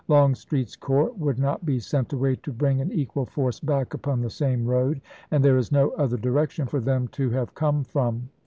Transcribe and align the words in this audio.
Longstreet's 0.07 0.75
corps 0.75 1.11
would 1.11 1.37
not 1.37 1.63
be 1.63 1.77
sent 1.79 2.11
away 2.11 2.35
to 2.37 2.51
bring 2.51 2.81
an 2.81 2.91
equal 2.91 3.27
force 3.27 3.59
back 3.59 3.93
upon 3.93 4.19
the 4.19 4.31
same 4.31 4.65
road, 4.65 4.99
and 5.29 5.45
there 5.45 5.57
is 5.59 5.71
no 5.71 5.91
other 5.91 6.17
direction 6.17 6.65
for 6.65 6.79
them 6.79 7.07
to 7.09 7.29
have 7.29 7.53
come 7.53 7.83
from. 7.83 8.27